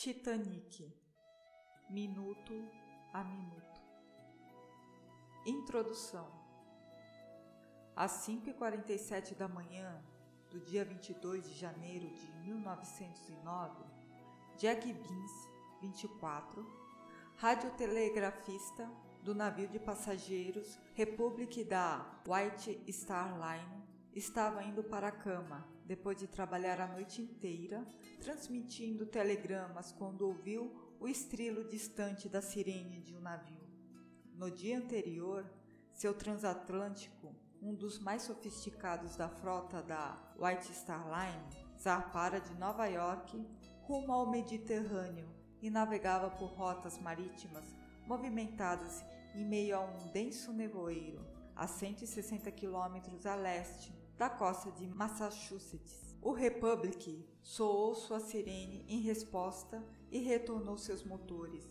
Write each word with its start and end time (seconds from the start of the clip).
Titanic. 0.00 0.94
Minuto 1.90 2.70
a 3.12 3.24
Minuto. 3.24 3.80
Introdução. 5.44 6.30
Às 7.96 8.12
5h47 8.24 9.34
da 9.34 9.48
manhã 9.48 10.00
do 10.52 10.60
dia 10.60 10.84
22 10.84 11.48
de 11.48 11.58
janeiro 11.58 12.08
de 12.10 12.30
1909, 12.44 13.82
Jack 14.56 14.86
Beans, 14.92 15.32
24, 15.82 16.64
radiotelegrafista 17.34 18.88
do 19.24 19.34
navio 19.34 19.66
de 19.66 19.80
passageiros 19.80 20.78
Republic 20.94 21.64
da 21.64 22.06
White 22.24 22.80
Star 22.92 23.34
Line, 23.34 23.77
estava 24.14 24.62
indo 24.62 24.82
para 24.82 25.08
a 25.08 25.12
cama 25.12 25.66
depois 25.84 26.18
de 26.18 26.26
trabalhar 26.26 26.80
a 26.80 26.86
noite 26.86 27.22
inteira, 27.22 27.86
transmitindo 28.20 29.06
telegramas 29.06 29.92
quando 29.92 30.22
ouviu 30.22 30.96
o 31.00 31.08
estrilo 31.08 31.64
distante 31.64 32.28
da 32.28 32.42
sirene 32.42 33.00
de 33.00 33.16
um 33.16 33.20
navio. 33.20 33.66
No 34.34 34.50
dia 34.50 34.78
anterior, 34.78 35.48
seu 35.92 36.12
transatlântico, 36.14 37.34
um 37.60 37.74
dos 37.74 37.98
mais 37.98 38.22
sofisticados 38.22 39.16
da 39.16 39.28
frota 39.28 39.82
da 39.82 40.16
White 40.38 40.72
Star 40.74 41.04
Line, 41.06 41.66
zarpara 41.78 42.40
de 42.40 42.54
Nova 42.54 42.86
York 42.86 43.44
rumo 43.82 44.12
ao 44.12 44.30
Mediterrâneo 44.30 45.28
e 45.62 45.70
navegava 45.70 46.30
por 46.30 46.50
rotas 46.50 46.98
marítimas 46.98 47.64
movimentadas 48.06 49.02
em 49.34 49.44
meio 49.44 49.76
a 49.76 49.80
um 49.80 50.08
denso 50.12 50.52
nevoeiro, 50.52 51.24
a 51.58 51.66
160 51.66 52.52
quilômetros 52.52 53.26
a 53.26 53.34
leste 53.34 53.92
da 54.16 54.30
costa 54.30 54.70
de 54.70 54.86
Massachusetts. 54.86 56.16
O 56.22 56.32
Republic 56.32 57.28
soou 57.42 57.96
sua 57.96 58.20
sirene 58.20 58.84
em 58.88 59.00
resposta 59.00 59.84
e 60.08 60.20
retornou 60.20 60.78
seus 60.78 61.02
motores. 61.02 61.66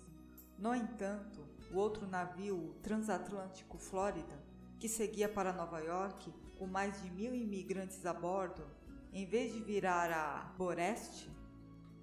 No 0.60 0.76
entanto, 0.76 1.40
o 1.72 1.78
outro 1.78 2.06
navio, 2.06 2.58
o 2.58 2.74
transatlântico 2.82 3.78
Florida, 3.78 4.44
que 4.78 4.90
seguia 4.90 5.30
para 5.30 5.54
Nova 5.54 5.80
York 5.80 6.34
com 6.60 6.68
mais 6.68 7.02
de 7.02 7.10
mil 7.10 7.34
imigrantes 7.34 8.06
a 8.06 8.14
bordo, 8.14 8.68
em 9.14 9.26
vez 9.26 9.54
de 9.54 9.62
virar 9.62 10.12
a 10.12 10.54
Boreste, 10.58 11.32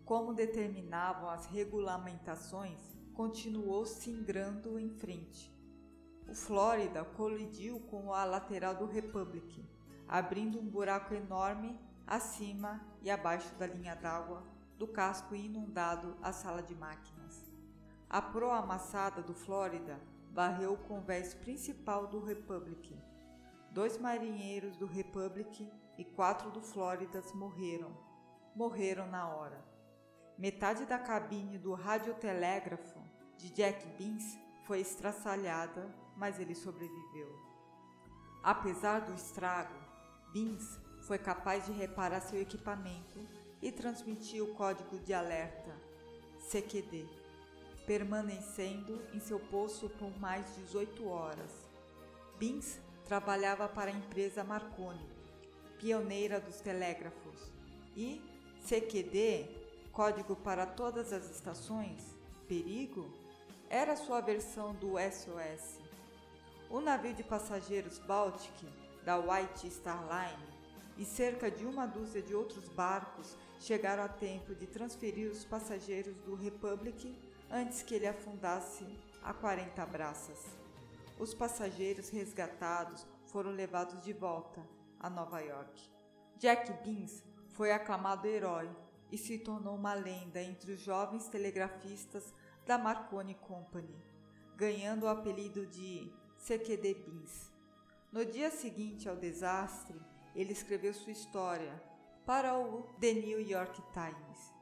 como 0.06 0.32
determinavam 0.32 1.28
as 1.28 1.44
regulamentações, 1.46 2.80
continuou 3.12 3.84
singrando 3.84 4.78
em 4.78 4.88
frente. 4.88 5.53
O 6.28 6.34
Florida 6.34 7.04
colidiu 7.04 7.80
com 7.90 8.12
a 8.12 8.24
lateral 8.24 8.74
do 8.74 8.86
Republic, 8.86 9.64
abrindo 10.08 10.58
um 10.58 10.68
buraco 10.68 11.14
enorme 11.14 11.78
acima 12.06 12.80
e 13.02 13.10
abaixo 13.10 13.54
da 13.54 13.66
linha 13.66 13.94
d'água 13.94 14.42
do 14.78 14.86
casco 14.86 15.34
inundado 15.34 16.16
à 16.22 16.32
sala 16.32 16.62
de 16.62 16.74
máquinas. 16.74 17.50
A 18.10 18.20
proa 18.20 18.58
amassada 18.58 19.22
do 19.22 19.34
Flórida 19.34 20.00
varreu 20.32 20.74
o 20.74 20.78
convés 20.78 21.34
principal 21.34 22.06
do 22.06 22.20
Republic. 22.24 22.96
Dois 23.70 23.98
marinheiros 23.98 24.76
do 24.76 24.86
Republic 24.86 25.70
e 25.96 26.04
quatro 26.04 26.50
do 26.50 26.60
Flóridas 26.60 27.32
morreram. 27.32 27.96
Morreram 28.54 29.06
na 29.06 29.28
hora. 29.28 29.64
Metade 30.36 30.84
da 30.86 30.98
cabine 30.98 31.58
do 31.58 31.72
radiotelégrafo 31.74 32.98
de 33.36 33.50
Jack 33.50 33.86
Beans 33.96 34.36
foi 34.64 34.80
estraçalhada, 34.80 35.88
mas 36.16 36.38
ele 36.38 36.54
sobreviveu. 36.54 37.38
Apesar 38.42 39.00
do 39.00 39.14
estrago, 39.14 39.74
Beans 40.32 40.78
foi 41.06 41.18
capaz 41.18 41.66
de 41.66 41.72
reparar 41.72 42.20
seu 42.20 42.40
equipamento 42.40 43.20
e 43.62 43.72
transmitir 43.72 44.42
o 44.42 44.54
código 44.54 44.98
de 44.98 45.14
alerta 45.14 45.74
CQD, 46.50 47.06
permanecendo 47.86 49.00
em 49.12 49.20
seu 49.20 49.38
posto 49.38 49.88
por 49.88 50.10
mais 50.18 50.54
de 50.54 50.62
18 50.62 51.06
horas. 51.08 51.50
Beans 52.38 52.78
trabalhava 53.06 53.68
para 53.68 53.90
a 53.90 53.94
empresa 53.94 54.44
Marconi, 54.44 55.08
pioneira 55.78 56.40
dos 56.40 56.60
telégrafos, 56.60 57.52
e 57.96 58.20
CQD, 58.66 59.48
código 59.92 60.34
para 60.36 60.66
todas 60.66 61.12
as 61.12 61.30
estações, 61.30 62.02
perigo, 62.48 63.10
era 63.68 63.96
sua 63.96 64.20
versão 64.20 64.74
do 64.74 64.94
SOS. 64.98 65.83
O 66.74 66.80
navio 66.80 67.14
de 67.14 67.22
passageiros 67.22 68.00
Baltic 68.00 68.66
da 69.04 69.16
White 69.16 69.70
Star 69.70 70.02
Line 70.02 70.44
e 70.98 71.04
cerca 71.04 71.48
de 71.48 71.64
uma 71.64 71.86
dúzia 71.86 72.20
de 72.20 72.34
outros 72.34 72.68
barcos 72.68 73.36
chegaram 73.60 74.02
a 74.02 74.08
tempo 74.08 74.56
de 74.56 74.66
transferir 74.66 75.30
os 75.30 75.44
passageiros 75.44 76.16
do 76.22 76.34
Republic 76.34 77.16
antes 77.48 77.80
que 77.80 77.94
ele 77.94 78.08
afundasse 78.08 78.84
a 79.22 79.32
40 79.32 79.86
braças. 79.86 80.36
Os 81.16 81.32
passageiros 81.32 82.08
resgatados 82.08 83.06
foram 83.26 83.52
levados 83.52 84.02
de 84.02 84.12
volta 84.12 84.60
a 84.98 85.08
Nova 85.08 85.38
York. 85.38 85.80
Jack 86.38 86.72
Beans 86.82 87.22
foi 87.50 87.70
aclamado 87.70 88.26
herói 88.26 88.68
e 89.12 89.16
se 89.16 89.38
tornou 89.38 89.76
uma 89.76 89.94
lenda 89.94 90.42
entre 90.42 90.72
os 90.72 90.80
jovens 90.80 91.28
telegrafistas 91.28 92.34
da 92.66 92.76
Marconi 92.76 93.36
Company, 93.36 93.94
ganhando 94.56 95.04
o 95.04 95.08
apelido 95.08 95.64
de 95.66 96.12
CQD 96.46 96.94
Beans. 96.94 97.50
No 98.12 98.22
dia 98.22 98.50
seguinte 98.50 99.08
ao 99.08 99.16
desastre, 99.16 99.98
ele 100.36 100.52
escreveu 100.52 100.92
sua 100.92 101.10
história 101.10 101.82
para 102.26 102.58
o 102.58 102.82
The 103.00 103.14
New 103.14 103.40
York 103.40 103.82
Times. 103.94 104.52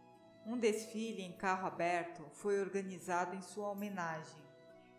Um 0.47 0.57
desfile 0.57 1.23
em 1.23 1.33
carro 1.33 1.67
aberto 1.67 2.23
foi 2.35 2.61
organizado 2.61 3.35
em 3.35 3.43
sua 3.43 3.71
homenagem 3.71 4.41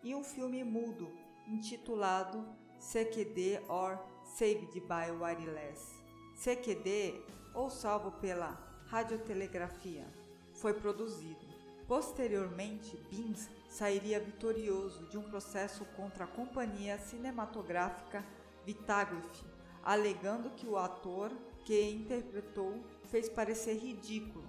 e 0.02 0.14
um 0.14 0.22
filme 0.22 0.62
mudo 0.62 1.10
intitulado 1.46 2.46
CQD 2.78 3.62
or 3.66 3.98
Saved 4.36 4.78
by 4.80 5.10
Wireless. 5.10 5.90
CQD 6.36 7.24
ou 7.54 7.70
Salvo 7.70 8.12
pela 8.20 8.60
Radiotelegrafia 8.88 10.06
foi 10.52 10.74
produzido. 10.74 11.46
Posteriormente, 11.88 12.94
Beans 13.10 13.48
sairia 13.74 14.20
vitorioso 14.20 15.04
de 15.06 15.18
um 15.18 15.22
processo 15.22 15.84
contra 15.96 16.24
a 16.24 16.28
companhia 16.28 16.96
cinematográfica 16.96 18.24
Vitagraph, 18.64 19.42
alegando 19.82 20.50
que 20.50 20.64
o 20.64 20.78
ator 20.78 21.32
que 21.64 21.90
interpretou 21.90 22.84
fez 23.10 23.28
parecer 23.28 23.76
ridículo, 23.76 24.46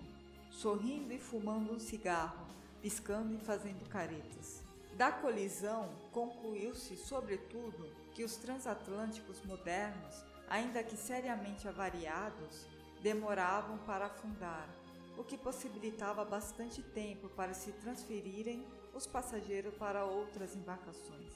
sorrindo 0.52 1.12
e 1.12 1.18
fumando 1.18 1.74
um 1.74 1.80
cigarro, 1.80 2.46
piscando 2.84 3.34
e 3.34 3.40
fazendo 3.40 3.90
caretas. 3.90 4.62
Da 4.96 5.12
colisão, 5.12 5.90
concluiu-se, 6.12 6.96
sobretudo, 6.96 7.90
que 8.14 8.24
os 8.24 8.38
transatlânticos 8.38 9.42
modernos, 9.44 10.24
ainda 10.48 10.84
que 10.84 10.96
seriamente 10.96 11.68
avariados, 11.68 12.68
demoravam 13.02 13.80
para 13.80 14.06
afundar, 14.06 14.70
o 15.18 15.24
que 15.24 15.36
possibilitava 15.36 16.24
bastante 16.24 16.84
tempo 16.84 17.28
para 17.30 17.56
se 17.56 17.72
transferirem 17.72 18.64
os 18.96 19.06
passageiros 19.06 19.76
para 19.76 20.06
outras 20.06 20.56
embarcações. 20.56 21.34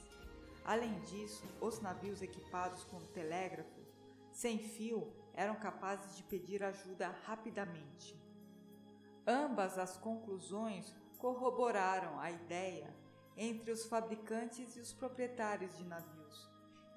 Além 0.64 0.98
disso, 1.02 1.44
os 1.60 1.80
navios 1.80 2.22
equipados 2.22 2.82
com 2.84 2.98
telégrafo 3.12 3.80
sem 4.32 4.58
fio 4.58 5.12
eram 5.34 5.54
capazes 5.54 6.16
de 6.16 6.24
pedir 6.24 6.64
ajuda 6.64 7.14
rapidamente. 7.26 8.18
Ambas 9.26 9.78
as 9.78 9.96
conclusões 9.96 10.92
corroboraram 11.18 12.18
a 12.18 12.30
ideia 12.30 12.92
entre 13.36 13.70
os 13.70 13.84
fabricantes 13.84 14.76
e 14.76 14.80
os 14.80 14.92
proprietários 14.92 15.76
de 15.76 15.84
navios 15.84 16.50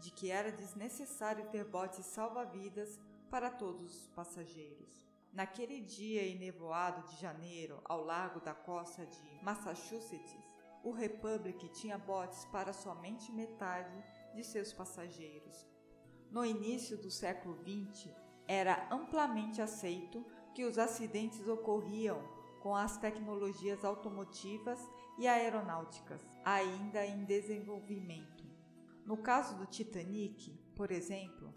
de 0.03 0.12
que 0.12 0.29
era 0.29 0.52
desnecessário 0.52 1.50
ter 1.50 1.63
botes 1.63 2.06
salva-vidas 2.06 3.00
para 3.29 3.50
todos 3.50 4.02
os 4.02 4.07
passageiros. 4.07 5.07
Naquele 5.31 5.79
dia 5.79 6.28
enevoado 6.28 7.07
de 7.07 7.22
janeiro, 7.22 7.79
ao 7.85 8.03
largo 8.03 8.41
da 8.41 8.53
costa 8.53 9.06
de 9.06 9.41
Massachusetts, 9.41 10.53
o 10.84 10.91
Republic 10.91 11.70
tinha 11.70 11.97
botes 11.97 12.46
para 12.46 12.74
somente 12.74 13.32
metade 13.32 14.03
de 14.35 14.44
seus 14.44 14.74
passageiros. 14.74 15.66
No 16.30 16.46
início 16.46 16.97
do 16.97 17.09
século 17.09 17.58
XX, 17.64 18.12
era 18.47 18.88
amplamente 18.91 19.62
aceito 19.62 20.26
que 20.53 20.66
os 20.66 20.78
acidentes 20.78 21.47
ocorriam 21.47 22.22
com 22.62 22.76
as 22.76 22.97
tecnologias 22.97 23.84
automotivas 23.85 24.80
e 25.18 25.28
aeronáuticas 25.28 26.22
ainda 26.44 27.06
em 27.06 27.24
desenvolvimento. 27.24 28.44
No 29.06 29.18
caso 29.18 29.56
do 29.58 29.66
Titanic, 29.66 30.52
por 30.76 30.91
exemplo, 30.91 31.53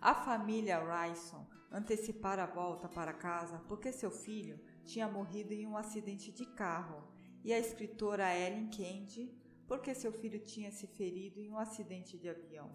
a 0.00 0.14
família 0.14 0.78
Ryson 0.78 1.46
antecipara 1.70 2.44
a 2.44 2.46
volta 2.46 2.88
para 2.88 3.12
casa 3.12 3.62
porque 3.68 3.92
seu 3.92 4.10
filho 4.10 4.58
tinha 4.84 5.06
morrido 5.06 5.52
em 5.52 5.66
um 5.66 5.76
acidente 5.76 6.32
de 6.32 6.44
carro 6.46 7.02
e 7.44 7.52
a 7.52 7.58
escritora 7.58 8.34
Ellen 8.34 8.70
Candy 8.70 9.40
porque 9.66 9.94
seu 9.94 10.12
filho 10.12 10.40
tinha 10.40 10.72
se 10.72 10.86
ferido 10.88 11.40
em 11.40 11.48
um 11.48 11.56
acidente 11.56 12.18
de 12.18 12.28
avião. 12.28 12.70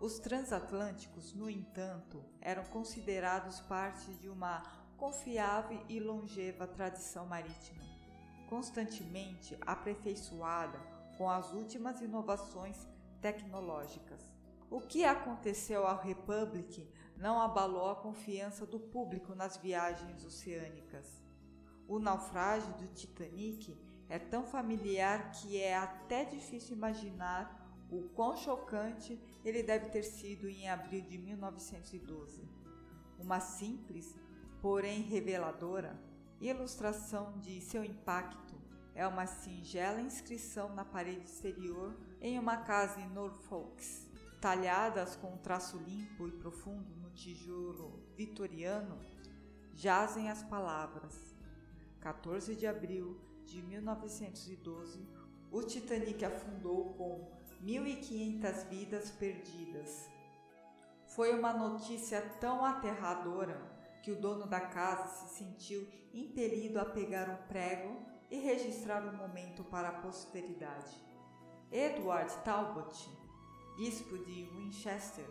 Os 0.00 0.18
transatlânticos, 0.18 1.32
no 1.32 1.48
entanto, 1.48 2.20
eram 2.40 2.64
considerados 2.64 3.60
parte 3.60 4.12
de 4.14 4.28
uma 4.28 4.60
confiável 4.96 5.80
e 5.88 6.00
longeva 6.00 6.66
tradição 6.66 7.26
marítima. 7.26 7.84
constantemente 8.48 9.56
aperfeiçoada 9.60 10.78
com 11.16 11.28
as 11.28 11.52
últimas 11.52 12.00
inovações 12.00 12.86
tecnológicas. 13.20 14.22
O 14.70 14.80
que 14.80 15.04
aconteceu 15.04 15.86
ao 15.86 16.00
Republic 16.00 16.88
não 17.16 17.40
abalou 17.40 17.88
a 17.90 17.96
confiança 17.96 18.66
do 18.66 18.78
público 18.78 19.34
nas 19.34 19.56
viagens 19.56 20.24
oceânicas. 20.24 21.22
O 21.88 21.98
naufrágio 21.98 22.72
do 22.74 22.88
Titanic 22.88 23.76
é 24.08 24.18
tão 24.18 24.44
familiar 24.44 25.30
que 25.32 25.60
é 25.60 25.76
até 25.76 26.24
difícil 26.24 26.76
imaginar 26.76 27.66
o 27.90 28.02
quão 28.14 28.36
chocante 28.36 29.18
ele 29.44 29.62
deve 29.62 29.88
ter 29.90 30.02
sido 30.02 30.48
em 30.48 30.68
abril 30.68 31.02
de 31.02 31.18
1912. 31.18 32.48
Uma 33.18 33.40
simples, 33.40 34.14
porém 34.60 35.02
reveladora, 35.02 35.98
ilustração 36.40 37.38
de 37.38 37.60
seu 37.60 37.84
impacto 37.84 38.54
é 38.94 39.06
uma 39.06 39.26
singela 39.26 40.00
inscrição 40.00 40.74
na 40.74 40.84
parede 40.84 41.24
exterior 41.24 41.94
em 42.20 42.38
uma 42.38 42.58
casa 42.58 43.00
em 43.00 43.08
Norfolk, 43.10 43.82
talhadas 44.40 45.16
com 45.16 45.34
um 45.34 45.38
traço 45.38 45.76
limpo 45.78 46.26
e 46.26 46.32
profundo 46.32 46.94
no 46.96 47.10
tijolo 47.10 48.02
vitoriano, 48.16 48.98
jazem 49.74 50.30
as 50.30 50.42
palavras 50.42 51.36
14 52.00 52.54
de 52.54 52.66
abril 52.66 53.20
de 53.46 53.62
1912, 53.62 55.06
o 55.50 55.62
Titanic 55.62 56.24
afundou 56.24 56.92
com 56.94 57.30
1.500 57.64 58.68
vidas 58.68 59.10
perdidas. 59.12 60.10
Foi 61.06 61.32
uma 61.38 61.52
notícia 61.52 62.20
tão 62.40 62.64
aterradora 62.64 63.58
que 64.02 64.10
o 64.10 64.20
dono 64.20 64.46
da 64.46 64.60
casa 64.60 65.08
se 65.08 65.38
sentiu 65.38 65.86
impelido 66.12 66.78
a 66.78 66.84
pegar 66.84 67.28
um 67.30 67.48
prego 67.48 67.96
e 68.30 68.38
registrar 68.38 69.04
o 69.04 69.16
momento 69.16 69.64
para 69.64 69.88
a 69.88 70.00
posteridade. 70.00 70.96
Edward 71.70 72.32
Talbot, 72.44 73.08
bispo 73.76 74.18
de 74.18 74.44
Winchester, 74.44 75.26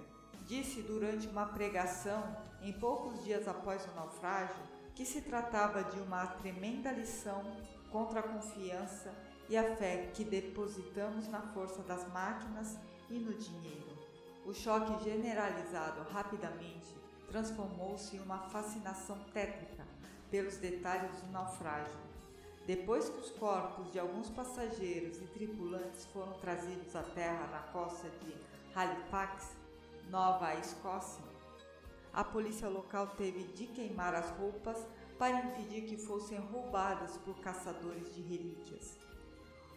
disse 0.46 0.82
durante 0.82 1.28
uma 1.28 1.48
pregação 1.48 2.36
em 2.62 2.74
poucos 2.74 3.24
dias 3.24 3.48
após 3.48 3.86
o 3.86 3.96
naufrágio 3.96 4.64
que 4.94 5.06
se 5.06 5.22
tratava 5.22 5.84
de 5.84 6.00
uma 6.00 6.26
tremenda 6.28 6.92
lição 6.92 7.44
contra 7.96 8.20
a 8.20 8.24
confiança 8.24 9.10
e 9.48 9.56
a 9.56 9.74
fé 9.78 10.12
que 10.14 10.26
depositamos 10.26 11.30
na 11.30 11.40
força 11.40 11.82
das 11.84 12.06
máquinas 12.12 12.78
e 13.10 13.14
no 13.14 13.34
dinheiro. 13.34 13.98
O 14.46 14.54
choque 14.54 15.02
generalizado 15.02 16.04
rapidamente 16.12 16.94
transformou-se 17.30 18.18
em 18.18 18.20
uma 18.20 18.40
fascinação 18.50 19.18
tétrica 19.34 19.86
pelos 20.30 20.58
detalhes 20.58 21.22
do 21.22 21.32
naufrágio. 21.32 21.98
Depois 22.68 23.08
que 23.08 23.18
os 23.18 23.32
corpos 23.32 23.90
de 23.94 24.00
alguns 24.00 24.30
passageiros 24.30 25.18
e 25.22 25.28
tripulantes 25.28 26.06
foram 26.08 26.34
trazidos 26.34 26.94
à 26.98 27.02
terra 27.02 27.48
na 27.48 27.60
costa 27.72 28.10
de 28.10 28.36
Halifax, 28.76 29.56
Nova 30.10 30.54
Escócia, 30.56 31.24
a 32.16 32.24
polícia 32.24 32.70
local 32.70 33.08
teve 33.18 33.44
de 33.54 33.68
queimar 33.68 34.16
as 34.16 34.30
roupas 34.38 34.86
para 35.18 35.40
impedir 35.40 35.86
que 35.86 35.98
fossem 35.98 36.38
roubadas 36.40 37.18
por 37.18 37.40
caçadores 37.40 38.14
de 38.14 38.22
relíquias. 38.22 38.98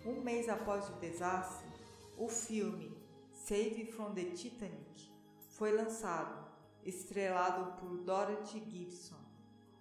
Um 0.04 0.20
mês 0.22 0.48
após 0.48 0.88
o 0.88 0.92
desastre, 0.94 1.68
o 2.16 2.28
filme 2.28 2.96
Save 3.32 3.92
from 3.92 4.12
the 4.14 4.24
Titanic 4.24 5.12
foi 5.50 5.72
lançado, 5.72 6.46
estrelado 6.84 7.80
por 7.80 7.98
Dorothy 7.98 8.62
Gibson, 8.68 9.18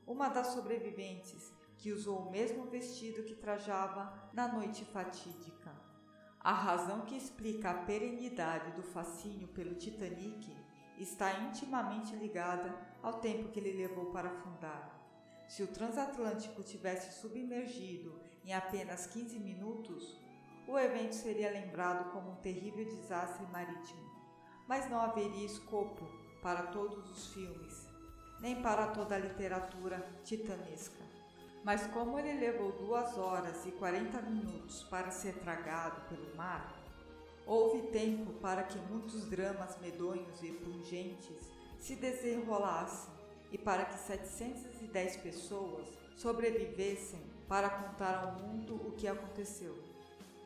uma 0.06 0.30
das 0.30 0.48
sobreviventes 0.48 1.52
que 1.78 1.92
usou 1.92 2.20
o 2.20 2.32
mesmo 2.32 2.66
vestido 2.66 3.24
que 3.24 3.36
trajava 3.36 4.30
na 4.34 4.48
noite 4.48 4.86
fatídica. 4.86 5.76
A 6.40 6.54
razão 6.54 7.02
que 7.02 7.16
explica 7.16 7.72
a 7.72 7.84
perenidade 7.84 8.72
do 8.72 8.84
fascínio 8.84 9.48
pelo 9.50 9.76
Titanic 9.76 10.56
está 10.98 11.42
intimamente 11.42 12.16
ligada 12.16 12.74
ao 13.04 13.20
tempo 13.20 13.50
que 13.50 13.60
ele 13.60 13.74
levou 13.74 14.12
para 14.12 14.30
afundar. 14.30 14.98
Se 15.48 15.64
o 15.64 15.68
transatlântico 15.68 16.62
tivesse 16.62 17.22
submergido 17.22 18.20
em 18.44 18.54
apenas 18.54 19.08
15 19.08 19.40
minutos, 19.40 20.20
o 20.68 20.78
evento 20.78 21.14
seria 21.14 21.50
lembrado 21.50 22.12
como 22.12 22.32
um 22.32 22.36
terrível 22.36 22.84
desastre 22.84 23.46
marítimo. 23.48 24.12
Mas 24.68 24.90
não 24.90 25.00
haveria 25.00 25.46
escopo 25.46 26.06
para 26.42 26.64
todos 26.64 27.10
os 27.10 27.34
filmes, 27.34 27.88
nem 28.42 28.62
para 28.62 28.88
toda 28.88 29.16
a 29.16 29.20
literatura 29.20 30.06
titanesca. 30.26 31.02
Mas 31.64 31.88
como 31.88 32.20
ele 32.20 32.40
levou 32.40 32.74
duas 32.74 33.18
horas 33.18 33.66
e 33.66 33.72
40 33.72 34.22
minutos 34.24 34.84
para 34.84 35.12
ser 35.12 35.34
tragado 35.40 36.02
pelo 36.10 36.36
mar, 36.36 36.78
houve 37.46 37.88
tempo 37.88 38.34
para 38.34 38.64
que 38.64 38.78
muitos 38.78 39.30
dramas 39.30 39.80
medonhos 39.80 40.44
e 40.44 40.52
pungentes 40.52 41.50
se 41.80 41.96
desenrolassem 41.96 43.17
e 43.52 43.58
para 43.58 43.86
que 43.86 43.98
710 44.00 45.18
pessoas 45.18 45.88
sobrevivessem 46.16 47.22
para 47.48 47.70
contar 47.70 48.16
ao 48.24 48.32
mundo 48.34 48.76
o 48.76 48.92
que 48.92 49.08
aconteceu. 49.08 49.78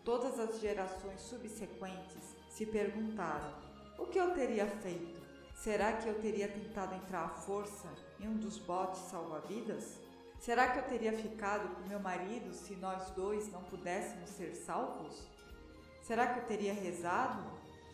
Todas 0.03 0.39
as 0.39 0.59
gerações 0.59 1.21
subsequentes 1.21 2.35
se 2.49 2.65
perguntaram: 2.65 3.53
o 3.97 4.05
que 4.05 4.19
eu 4.19 4.33
teria 4.33 4.67
feito? 4.67 5.21
Será 5.55 5.93
que 5.93 6.07
eu 6.07 6.19
teria 6.19 6.47
tentado 6.47 6.95
entrar 6.95 7.25
à 7.25 7.29
força 7.29 7.87
em 8.19 8.27
um 8.27 8.37
dos 8.37 8.57
botes 8.57 9.01
salva-vidas? 9.01 9.99
Será 10.39 10.71
que 10.71 10.79
eu 10.79 10.83
teria 10.83 11.13
ficado 11.13 11.75
com 11.75 11.87
meu 11.87 11.99
marido 11.99 12.51
se 12.51 12.75
nós 12.75 13.11
dois 13.11 13.47
não 13.51 13.61
pudéssemos 13.65 14.29
ser 14.31 14.55
salvos? 14.55 15.23
Será 16.01 16.33
que 16.33 16.39
eu 16.39 16.45
teria 16.45 16.73
rezado 16.73 17.43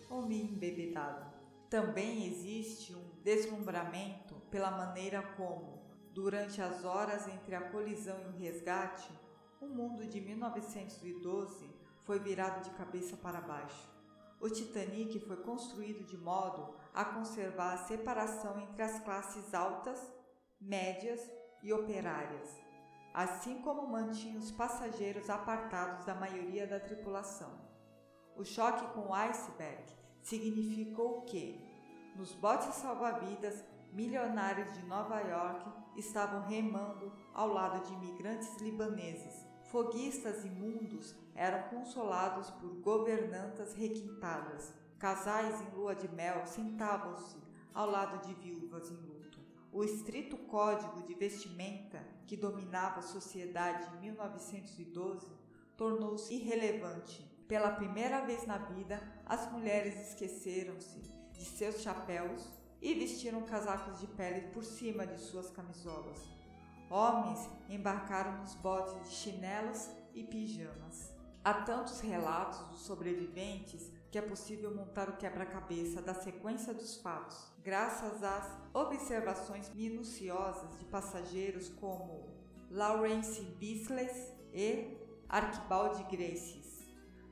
ou 0.09 0.21
me 0.21 0.42
embebedado? 0.42 1.37
Também 1.69 2.25
existe 2.25 2.96
um 2.96 3.22
deslumbramento 3.24 4.36
pela 4.50 4.72
maneira 4.72 5.22
como, 5.36 5.81
durante 6.14 6.62
as 6.62 6.86
horas 6.86 7.28
entre 7.28 7.56
a 7.56 7.69
colisão 7.69 8.18
e 8.22 8.28
o 8.28 8.38
resgate, 8.38 9.12
o 9.60 9.68
mundo 9.68 10.08
de 10.08 10.22
1912 10.22 11.69
foi 12.04 12.19
virado 12.19 12.64
de 12.64 12.69
cabeça 12.78 13.18
para 13.18 13.42
baixo. 13.42 13.92
O 14.40 14.50
Titanic 14.50 15.19
foi 15.19 15.36
construído 15.38 16.06
de 16.06 16.16
modo 16.16 16.74
a 16.94 17.04
conservar 17.04 17.74
a 17.74 17.86
separação 17.86 18.58
entre 18.62 18.84
as 18.84 19.00
classes 19.00 19.54
altas, 19.54 20.00
médias 20.62 21.19
e 21.62 21.74
operárias, 21.74 22.50
assim 23.14 23.62
como 23.62 23.88
mantinha 23.88 24.40
os 24.40 24.52
passageiros 24.52 25.30
apartados 25.30 26.06
da 26.06 26.16
maioria 26.16 26.66
da 26.66 26.80
tripulação. 26.80 27.59
O 28.38 28.45
choque 28.45 28.88
com 28.94 29.09
o 29.09 29.14
iceberg 29.14 29.83
significou 30.28 31.22
que, 31.22 31.57
nos 32.14 32.34
botes 32.34 32.76
salva-vidas, 32.76 33.64
milionários 33.94 34.74
de 34.74 34.84
Nova 34.86 35.22
York 35.22 35.72
estavam 35.96 36.42
remando 36.42 37.14
ao 37.34 37.48
lado 37.48 37.88
de 37.88 37.94
imigrantes 37.94 38.57
libaneses. 38.57 39.46
Foguistas 39.72 40.44
imundos 40.44 41.16
eram 41.34 41.69
consolados 41.69 42.50
por 42.50 42.69
governantas 42.81 43.74
requintadas. 43.74 44.74
Casais 45.00 45.62
em 45.62 45.74
lua 45.74 45.96
de 45.96 46.10
mel 46.10 46.46
sentavam-se 46.46 47.38
ao 47.74 47.90
lado 47.90 48.28
de 48.28 48.34
viúvas 48.34 48.92
em 48.92 48.98
luto. 48.98 49.40
O 49.72 49.81
estrito 49.81 50.36
código 50.36 51.04
de 51.04 51.14
vestimenta 51.14 52.06
que 52.26 52.36
dominava 52.36 53.00
a 53.00 53.04
sociedade 53.04 53.88
em 53.96 54.02
1912 54.02 55.26
tornou-se 55.78 56.34
irrelevante. 56.34 57.37
Pela 57.47 57.71
primeira 57.71 58.25
vez 58.25 58.45
na 58.45 58.57
vida, 58.57 59.01
as 59.25 59.49
mulheres 59.51 60.09
esqueceram-se 60.09 60.99
de 61.31 61.45
seus 61.45 61.81
chapéus 61.81 62.45
e 62.81 62.94
vestiram 62.94 63.42
casacos 63.44 63.99
de 63.99 64.07
pele 64.07 64.49
por 64.49 64.66
cima 64.66 65.07
de 65.07 65.18
suas 65.18 65.49
camisolas. 65.49 66.19
Homens 66.89 67.49
embarcaram 67.69 68.37
nos 68.39 68.54
botes 68.56 69.01
de 69.07 69.16
chinelos 69.16 69.89
e 70.13 70.23
pijamas. 70.23 71.13
Há 71.42 71.54
tantos 71.54 72.01
relatos 72.01 72.59
dos 72.68 72.81
sobreviventes 72.81 73.89
que 74.11 74.18
é 74.18 74.21
possível 74.21 74.75
montar 74.75 75.07
o 75.07 75.16
quebra-cabeça 75.16 76.01
da 76.01 76.13
sequência 76.13 76.73
dos 76.73 76.97
fatos, 76.97 77.37
graças 77.63 78.21
às 78.23 78.57
observações 78.73 79.73
minuciosas 79.73 80.77
de 80.77 80.85
passageiros 80.85 81.69
como 81.69 82.27
Lawrence 82.69 83.42
Bisley 83.42 84.09
e 84.54 84.97
Archibald 85.30 86.04
Graces. 86.11 86.67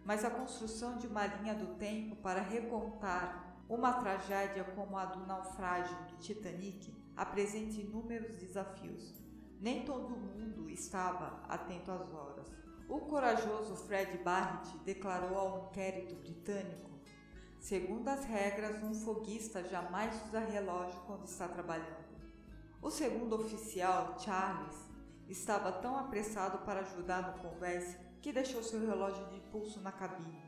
Mas 0.06 0.24
a 0.24 0.30
construção 0.30 0.98
de 0.98 1.08
uma 1.08 1.26
linha 1.26 1.56
do 1.56 1.76
tempo 1.76 2.16
para 2.18 2.40
recontar 2.40 3.58
uma 3.68 3.94
tragédia 3.94 4.64
como 4.64 4.98
a 4.98 5.06
do 5.06 5.26
naufrágio 5.26 5.98
do 6.06 6.18
Titanic 6.18 6.94
apresenta 7.18 7.82
inúmeros 7.82 8.38
desafios. 8.38 9.16
Nem 9.60 9.84
todo 9.84 10.16
mundo 10.16 10.70
estava 10.70 11.42
atento 11.50 11.92
às 11.92 12.14
horas. 12.14 12.46
O 12.88 13.00
corajoso 13.00 13.76
Fred 13.76 14.20
Barrett 14.20 14.78
declarou 14.86 15.36
ao 15.36 15.66
inquérito 15.66 16.14
britânico: 16.16 16.92
segundo 17.60 18.08
as 18.08 18.24
regras, 18.26 18.84
um 18.84 18.94
foguista 18.94 19.64
jamais 19.64 20.16
usa 20.28 20.40
relógio 20.40 21.02
quando 21.08 21.26
está 21.26 21.48
trabalhando. 21.48 22.06
O 22.80 22.92
segundo 22.92 23.36
oficial, 23.36 24.16
Charles, 24.20 24.86
Estava 25.28 25.72
tão 25.72 25.98
apressado 25.98 26.60
para 26.60 26.82
ajudar 26.82 27.34
no 27.34 27.50
convés 27.50 27.98
que 28.25 28.34
deixou 28.34 28.63
seu 28.63 28.79
relógio 28.79 29.24
de 29.27 29.39
pulso 29.51 29.79
na 29.82 29.91
cabine. 29.91 30.41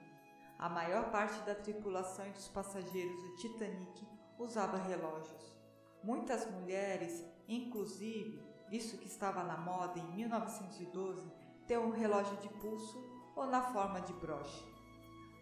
A 0.58 0.68
maior 0.68 1.12
parte 1.12 1.40
da 1.46 1.54
tripulação 1.54 2.26
e 2.26 2.32
dos 2.32 2.48
passageiros 2.48 3.22
do 3.22 3.36
Titanic 3.36 4.04
usava 4.40 4.78
relógios. 4.78 5.56
Muitas 6.02 6.50
mulheres, 6.50 7.24
inclusive, 7.48 8.44
visto 8.68 8.98
que 8.98 9.06
estava 9.06 9.44
na 9.44 9.58
moda 9.58 10.00
em 10.00 10.16
1912, 10.16 11.32
ter 11.68 11.78
um 11.78 11.92
relógio 11.92 12.36
de 12.38 12.50
pulso 12.50 12.98
ou 13.36 13.46
na 13.46 13.62
forma 13.62 14.02
de 14.02 14.14
broche. 14.14 14.66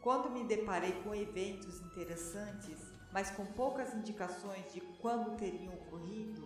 Quando 0.04 0.30
me 0.30 0.44
deparei 0.44 0.92
com 1.04 1.16
eventos 1.16 1.80
interessantes, 1.84 2.82
mas 3.14 3.32
com 3.32 3.46
poucas 3.46 3.94
indicações 3.94 4.74
de 4.74 4.82
quando 5.02 5.38
teriam 5.38 5.74
ocorrido, 5.74 6.46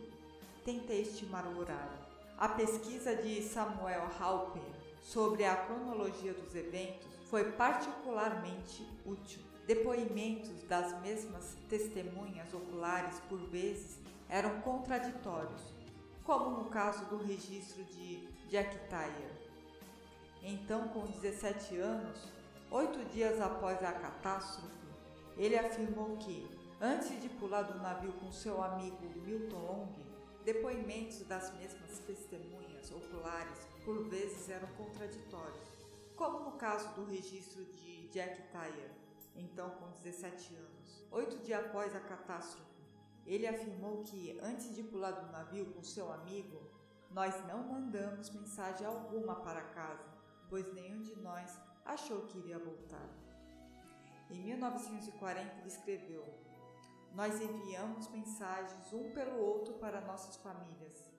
tentei 0.63 1.01
estimar 1.01 1.47
o 1.47 1.57
horário. 1.57 1.97
A 2.37 2.47
pesquisa 2.49 3.15
de 3.15 3.41
Samuel 3.41 4.07
Halper 4.19 4.78
sobre 5.01 5.45
a 5.45 5.55
cronologia 5.55 6.33
dos 6.33 6.55
eventos 6.55 7.07
foi 7.29 7.51
particularmente 7.51 8.87
útil. 9.05 9.41
Depoimentos 9.67 10.63
das 10.63 10.99
mesmas 11.01 11.55
testemunhas 11.69 12.51
oculares 12.53 13.19
por 13.29 13.39
vezes 13.49 13.99
eram 14.27 14.61
contraditórios, 14.61 15.61
como 16.23 16.57
no 16.57 16.69
caso 16.69 17.05
do 17.05 17.17
registro 17.17 17.83
de 17.83 18.27
Jack 18.49 18.75
Tyre. 18.89 19.29
Então, 20.41 20.87
com 20.87 21.05
17 21.05 21.77
anos, 21.77 22.17
oito 22.71 23.03
dias 23.11 23.39
após 23.39 23.83
a 23.83 23.91
catástrofe, 23.91 24.67
ele 25.37 25.57
afirmou 25.57 26.17
que, 26.17 26.49
antes 26.81 27.21
de 27.21 27.29
pular 27.29 27.61
do 27.61 27.79
navio 27.79 28.11
com 28.13 28.31
seu 28.31 28.63
amigo 28.63 28.97
Milton 29.17 29.59
Long, 29.59 29.87
depoimentos 30.43 31.21
das 31.27 31.53
mesmas 31.57 31.99
testemunhas 32.07 32.91
oculares 32.91 33.68
por 33.89 34.03
vezes 34.03 34.47
eram 34.51 34.67
contraditórios, 34.77 35.67
como 36.15 36.41
no 36.41 36.51
caso 36.59 36.93
do 36.93 37.05
registro 37.05 37.65
de 37.65 38.07
Jack 38.09 38.39
Tyre, 38.51 38.91
então 39.35 39.71
com 39.71 39.89
17 39.89 40.53
anos. 40.53 41.03
Oito 41.09 41.39
dias 41.39 41.65
após 41.65 41.95
a 41.95 41.99
catástrofe, 41.99 42.83
ele 43.25 43.47
afirmou 43.47 44.03
que, 44.03 44.39
antes 44.43 44.75
de 44.75 44.83
pular 44.83 45.09
do 45.09 45.31
navio 45.31 45.73
com 45.73 45.81
seu 45.81 46.13
amigo, 46.13 46.61
nós 47.09 47.33
não 47.47 47.63
mandamos 47.63 48.29
mensagem 48.29 48.85
alguma 48.85 49.37
para 49.37 49.59
casa, 49.59 50.05
pois 50.47 50.71
nenhum 50.71 51.01
de 51.01 51.15
nós 51.15 51.59
achou 51.83 52.27
que 52.27 52.37
iria 52.37 52.59
voltar. 52.59 53.09
Em 54.29 54.39
1940, 54.39 55.61
ele 55.61 55.67
escreveu: 55.67 56.23
Nós 57.15 57.41
enviamos 57.41 58.07
mensagens 58.09 58.93
um 58.93 59.09
pelo 59.13 59.39
outro 59.39 59.73
para 59.79 59.99
nossas 59.99 60.35
famílias. 60.35 61.09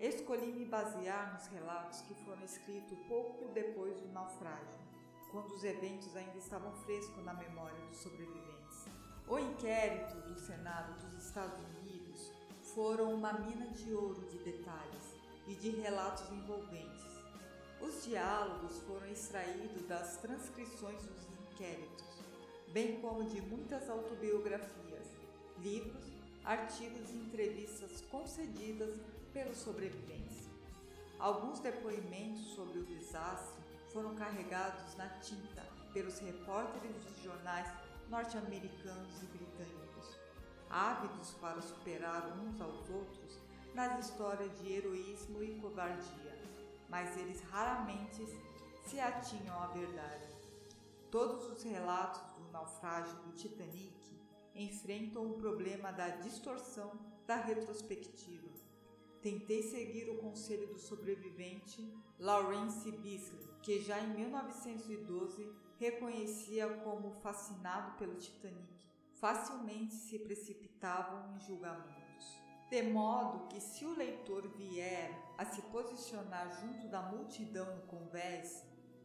Escolhi 0.00 0.52
me 0.52 0.64
basear 0.64 1.34
nos 1.34 1.48
relatos 1.48 2.02
que 2.02 2.14
foram 2.24 2.44
escritos 2.44 2.96
pouco 3.08 3.48
depois 3.48 4.00
do 4.00 4.06
naufrágio, 4.12 4.78
quando 5.32 5.52
os 5.52 5.64
eventos 5.64 6.14
ainda 6.14 6.38
estavam 6.38 6.72
frescos 6.84 7.24
na 7.24 7.34
memória 7.34 7.84
dos 7.86 7.96
sobreviventes. 7.96 8.86
O 9.26 9.40
inquérito 9.40 10.14
do 10.20 10.38
Senado 10.38 11.04
dos 11.04 11.24
Estados 11.24 11.60
Unidos 11.80 12.32
foram 12.74 13.12
uma 13.12 13.32
mina 13.32 13.66
de 13.72 13.92
ouro 13.92 14.24
de 14.28 14.38
detalhes 14.38 15.16
e 15.48 15.54
de 15.56 15.70
relatos 15.70 16.30
envolventes. 16.30 17.04
Os 17.80 18.04
diálogos 18.04 18.78
foram 18.82 19.06
extraídos 19.08 19.82
das 19.88 20.18
transcrições 20.18 21.02
dos 21.02 21.26
inquéritos, 21.50 22.22
bem 22.72 23.00
como 23.00 23.24
de 23.24 23.40
muitas 23.42 23.90
autobiografias, 23.90 25.08
livros, 25.58 26.04
artigos 26.44 27.10
e 27.10 27.16
entrevistas 27.16 28.00
concedidas 28.02 28.94
pelos 29.38 29.58
sobreviventes. 29.58 30.48
Alguns 31.16 31.60
depoimentos 31.60 32.44
sobre 32.56 32.80
o 32.80 32.84
desastre 32.84 33.62
foram 33.92 34.16
carregados 34.16 34.96
na 34.96 35.08
tinta 35.20 35.64
pelos 35.92 36.18
repórteres 36.18 36.96
dos 37.04 37.22
jornais 37.22 37.68
norte-americanos 38.08 39.22
e 39.22 39.26
britânicos, 39.26 40.18
ávidos 40.68 41.30
para 41.40 41.62
superar 41.62 42.36
uns 42.36 42.60
aos 42.60 42.90
outros 42.90 43.38
nas 43.74 44.04
histórias 44.04 44.58
de 44.58 44.72
heroísmo 44.72 45.40
e 45.40 45.54
covardia, 45.60 46.36
mas 46.88 47.16
eles 47.16 47.40
raramente 47.42 48.26
se 48.86 48.98
atinham 48.98 49.62
à 49.62 49.68
verdade. 49.68 50.26
Todos 51.12 51.44
os 51.44 51.62
relatos 51.62 52.22
do 52.32 52.50
naufrágio 52.50 53.14
do 53.18 53.32
Titanic 53.36 53.94
enfrentam 54.52 55.30
o 55.30 55.34
problema 55.34 55.92
da 55.92 56.08
distorção 56.08 56.90
da 57.24 57.36
retrospectiva. 57.36 58.47
Tentei 59.22 59.62
seguir 59.62 60.08
o 60.10 60.18
conselho 60.18 60.68
do 60.68 60.78
sobrevivente 60.78 61.92
Lawrence 62.20 62.90
Bisley, 62.90 63.48
que 63.62 63.80
já 63.80 63.98
em 63.98 64.14
1912 64.14 65.50
reconhecia 65.76 66.68
como 66.84 67.10
fascinado 67.20 67.98
pelo 67.98 68.14
Titanic, 68.14 68.86
facilmente 69.14 69.94
se 69.94 70.18
precipitavam 70.20 71.34
em 71.34 71.40
julgamentos. 71.40 71.98
De 72.70 72.82
modo 72.82 73.48
que, 73.48 73.60
se 73.60 73.84
o 73.84 73.96
leitor 73.96 74.46
vier 74.56 75.10
a 75.36 75.44
se 75.44 75.62
posicionar 75.62 76.60
junto 76.60 76.86
da 76.88 77.02
multidão 77.02 77.76
no 77.76 77.82
convés, 77.82 78.64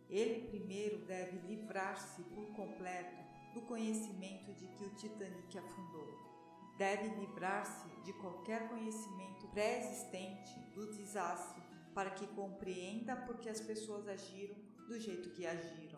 ele 0.09 0.47
primeiro 0.47 1.05
deve 1.05 1.39
livrar-se 1.47 2.21
por 2.23 2.45
completo 2.53 3.23
do 3.53 3.61
conhecimento 3.61 4.53
de 4.53 4.67
que 4.67 4.83
o 4.83 4.95
Titanic 4.95 5.57
afundou. 5.57 6.32
Deve 6.77 7.07
livrar-se 7.19 7.89
de 8.03 8.13
qualquer 8.13 8.67
conhecimento 8.67 9.47
pré-existente 9.49 10.59
do 10.73 10.91
desastre 10.91 11.61
para 11.93 12.09
que 12.09 12.25
compreenda 12.27 13.15
por 13.15 13.37
que 13.37 13.49
as 13.49 13.61
pessoas 13.61 14.07
agiram 14.07 14.55
do 14.87 14.99
jeito 14.99 15.29
que 15.29 15.45
agiram. 15.45 15.92